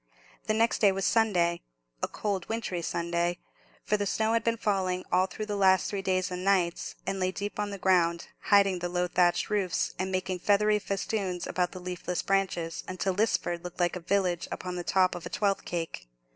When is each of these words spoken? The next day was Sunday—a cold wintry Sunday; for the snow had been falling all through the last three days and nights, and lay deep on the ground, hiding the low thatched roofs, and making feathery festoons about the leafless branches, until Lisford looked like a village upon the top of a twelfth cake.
The 0.47 0.55
next 0.55 0.79
day 0.79 0.91
was 0.91 1.05
Sunday—a 1.05 2.07
cold 2.07 2.49
wintry 2.49 2.81
Sunday; 2.81 3.37
for 3.83 3.97
the 3.97 4.07
snow 4.07 4.33
had 4.33 4.43
been 4.43 4.57
falling 4.57 5.05
all 5.11 5.27
through 5.27 5.45
the 5.45 5.55
last 5.55 5.87
three 5.91 6.01
days 6.01 6.31
and 6.31 6.43
nights, 6.43 6.95
and 7.05 7.19
lay 7.19 7.29
deep 7.31 7.59
on 7.59 7.69
the 7.69 7.77
ground, 7.77 8.25
hiding 8.45 8.79
the 8.79 8.89
low 8.89 9.05
thatched 9.07 9.51
roofs, 9.51 9.93
and 9.99 10.11
making 10.11 10.39
feathery 10.39 10.79
festoons 10.79 11.45
about 11.45 11.71
the 11.73 11.79
leafless 11.79 12.23
branches, 12.23 12.83
until 12.87 13.13
Lisford 13.13 13.63
looked 13.63 13.79
like 13.79 13.95
a 13.95 13.99
village 13.99 14.47
upon 14.51 14.75
the 14.75 14.83
top 14.83 15.13
of 15.13 15.27
a 15.27 15.29
twelfth 15.29 15.65
cake. 15.65 16.07